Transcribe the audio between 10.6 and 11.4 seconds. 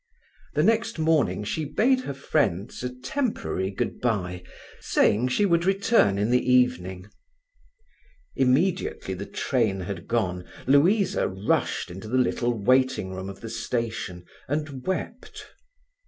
Louisa